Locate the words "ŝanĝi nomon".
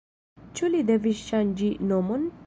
1.27-2.25